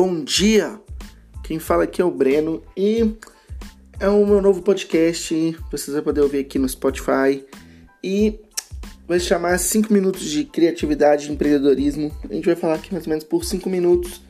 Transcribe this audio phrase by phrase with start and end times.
[0.00, 0.80] bom dia!
[1.42, 3.16] Quem fala aqui é o Breno e
[3.98, 5.56] é o meu novo podcast.
[5.72, 7.44] Você vai poder ouvir aqui no Spotify
[8.00, 8.38] e
[9.08, 12.16] vai chamar 5 minutos de criatividade e empreendedorismo.
[12.30, 14.22] A gente vai falar aqui mais ou menos por 5 minutos.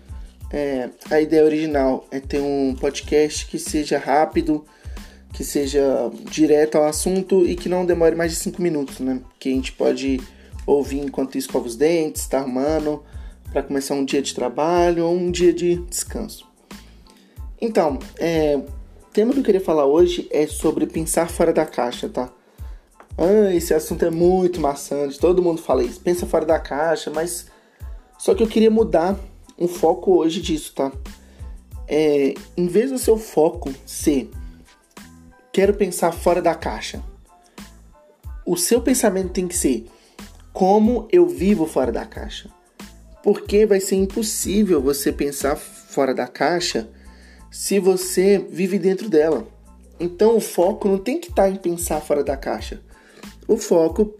[0.50, 4.64] É, a ideia original é ter um podcast que seja rápido,
[5.35, 9.21] que seja direto ao assunto e que não demore mais de 5 minutos, né?
[9.39, 10.19] Que a gente pode
[10.66, 13.05] ouvir enquanto escova os dentes, está arrumando
[13.50, 16.46] para começar um dia de trabalho ou um dia de descanso.
[17.61, 22.08] Então, é, o tema que eu queria falar hoje é sobre pensar fora da caixa,
[22.08, 22.30] tá?
[23.16, 27.46] Ah, esse assunto é muito maçante, todo mundo fala isso, pensa fora da caixa, mas
[28.16, 29.18] só que eu queria mudar
[29.58, 30.93] um foco hoje disso, tá?
[31.88, 34.30] É, em vez do seu foco ser
[35.52, 37.02] quero pensar fora da caixa,
[38.46, 39.86] o seu pensamento tem que ser
[40.52, 42.50] como eu vivo fora da caixa
[43.28, 46.88] porque vai ser impossível você pensar fora da caixa
[47.50, 49.46] se você vive dentro dela.
[50.00, 52.80] Então o foco não tem que estar tá em pensar fora da caixa.
[53.46, 54.14] O foco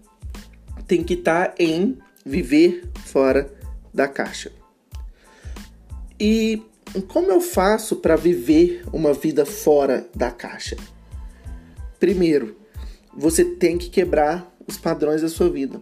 [0.85, 3.51] tem que estar tá em viver fora
[3.91, 4.51] da caixa.
[6.19, 6.61] E
[7.07, 10.77] como eu faço para viver uma vida fora da caixa?
[11.99, 12.55] Primeiro,
[13.11, 15.81] você tem que quebrar os padrões da sua vida.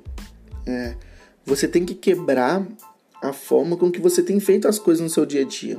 [0.65, 0.95] É,
[1.45, 2.65] você tem que quebrar
[3.21, 5.77] a forma com que você tem feito as coisas no seu dia a dia.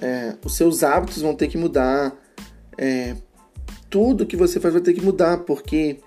[0.00, 2.14] É, os seus hábitos vão ter que mudar.
[2.78, 3.16] É,
[3.90, 5.98] tudo que você faz vai ter que mudar, porque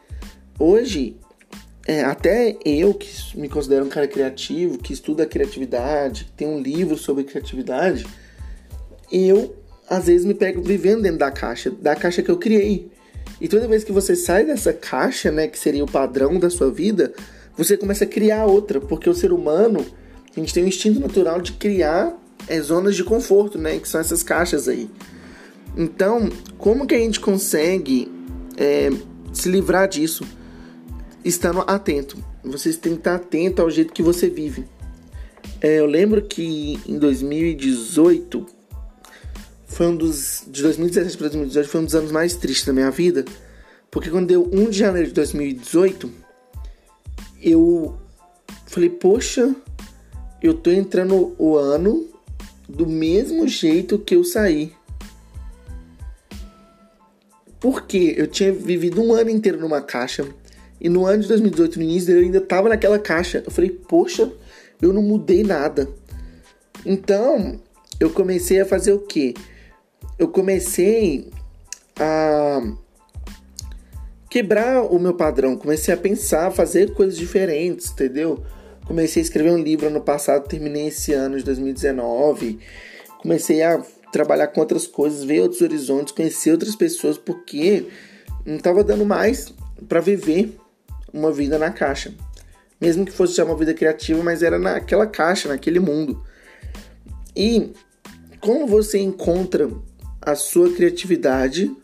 [0.59, 1.17] hoje,
[1.87, 6.59] é, até eu que me considero um cara criativo, que estuda criatividade, que tem um
[6.59, 8.05] livro sobre criatividade,
[9.11, 9.55] eu
[9.89, 12.91] às vezes me pego vivendo dentro da caixa, da caixa que eu criei.
[13.39, 16.69] E toda vez que você sai dessa caixa, né, que seria o padrão da sua
[16.69, 17.13] vida,
[17.55, 19.85] você começa a criar outra, porque o ser humano
[20.37, 22.15] a gente tem um instinto natural de criar
[22.47, 23.79] é, zonas de conforto, né?
[23.79, 24.89] Que são essas caixas aí.
[25.75, 28.11] Então, como que a gente consegue
[28.55, 28.89] é,
[29.33, 30.23] se livrar disso?
[31.25, 32.17] Estando atento.
[32.43, 34.65] Vocês têm que estar atento ao jeito que você vive.
[35.59, 38.45] É, eu lembro que em 2018
[39.65, 40.43] foi um dos.
[40.47, 43.25] De 2017 para 2018 foi um dos anos mais tristes da minha vida.
[43.89, 46.11] Porque quando deu 1 de janeiro de 2018,
[47.41, 47.97] eu
[48.67, 49.55] falei, poxa,
[50.41, 52.07] eu tô entrando o ano
[52.67, 54.73] do mesmo jeito que eu saí.
[57.59, 60.27] Porque eu tinha vivido um ano inteiro numa caixa
[60.79, 63.41] e no ano de 2018, no início, eu ainda tava naquela caixa.
[63.45, 64.31] Eu falei, poxa,
[64.81, 65.89] eu não mudei nada.
[66.85, 67.59] Então,
[67.99, 69.33] eu comecei a fazer o quê?
[70.19, 71.29] Eu comecei
[71.99, 72.61] a
[74.29, 78.43] quebrar o meu padrão, comecei a pensar, fazer coisas diferentes, entendeu?
[78.87, 82.57] Comecei a escrever um livro ano passado, terminei esse ano de 2019.
[83.21, 83.83] Comecei a
[84.13, 87.87] trabalhar com outras coisas, ver outros horizontes, conhecer outras pessoas, porque
[88.45, 89.53] não estava dando mais
[89.89, 90.57] para viver
[91.13, 92.13] uma vida na caixa.
[92.79, 96.23] Mesmo que fosse já uma vida criativa, mas era naquela caixa, naquele mundo.
[97.35, 97.73] E
[98.39, 99.69] como você encontra
[100.21, 101.75] a sua criatividade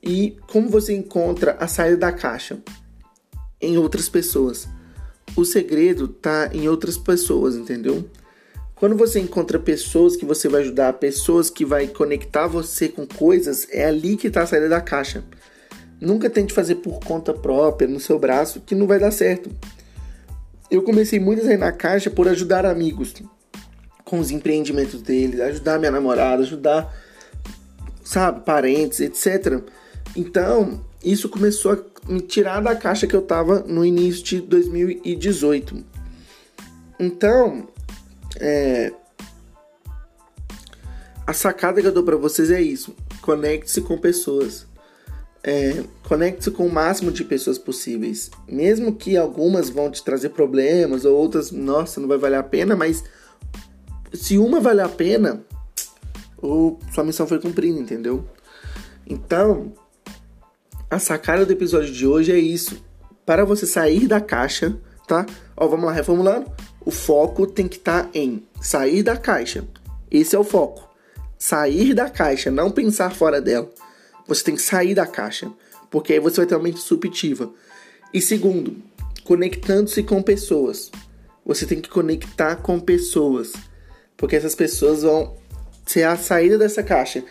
[0.00, 2.58] e como você encontra a saída da caixa
[3.60, 4.68] em outras pessoas?
[5.34, 8.04] O segredo tá em outras pessoas, entendeu?
[8.74, 13.66] Quando você encontra pessoas que você vai ajudar, pessoas que vai conectar você com coisas,
[13.70, 15.24] é ali que tá a saída da caixa.
[15.98, 19.50] Nunca tente fazer por conta própria, no seu braço, que não vai dar certo.
[20.70, 23.14] Eu comecei muito a sair na caixa por ajudar amigos
[24.04, 26.94] com os empreendimentos deles, ajudar minha namorada, ajudar,
[28.04, 29.62] sabe, parentes, etc.
[30.16, 35.84] Então, isso começou a me tirar da caixa que eu tava no início de 2018.
[36.98, 37.68] Então,
[38.40, 38.92] é,
[41.26, 44.66] a sacada que eu dou para vocês é isso: conecte-se com pessoas.
[45.44, 48.30] É, conecte-se com o máximo de pessoas possíveis.
[48.48, 52.74] Mesmo que algumas vão te trazer problemas, ou outras, nossa, não vai valer a pena,
[52.74, 53.04] mas
[54.12, 55.44] se uma vale a pena,
[56.38, 58.24] ou sua missão foi cumprida, entendeu?
[59.06, 59.72] Então,
[60.90, 62.82] a sacada do episódio de hoje é isso.
[63.24, 65.26] Para você sair da caixa, tá?
[65.56, 66.50] Ó, vamos lá, reformulando.
[66.84, 69.64] O foco tem que estar tá em sair da caixa.
[70.10, 70.88] Esse é o foco.
[71.38, 73.70] Sair da caixa, não pensar fora dela.
[74.28, 75.50] Você tem que sair da caixa,
[75.90, 77.52] porque aí você vai ter uma mente subjetiva.
[78.14, 78.76] E segundo,
[79.24, 80.90] conectando-se com pessoas.
[81.44, 83.52] Você tem que conectar com pessoas,
[84.16, 85.36] porque essas pessoas vão
[85.84, 87.24] ser a saída dessa caixa.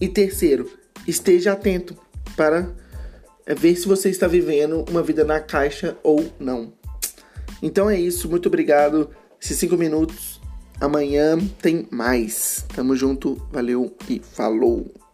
[0.00, 0.70] E terceiro,
[1.06, 1.96] esteja atento
[2.36, 2.68] para
[3.46, 6.72] é ver se você está vivendo uma vida na caixa ou não.
[7.62, 9.08] Então é isso, muito obrigado.
[9.40, 10.40] Esses cinco minutos
[10.80, 12.66] Amanhã tem mais.
[12.74, 15.05] Tamo junto, valeu e falou!